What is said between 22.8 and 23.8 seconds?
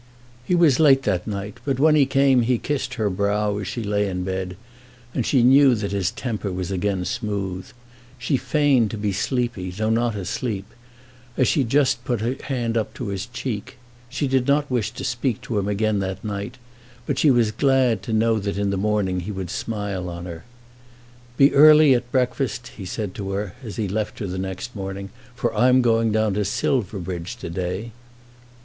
said to her as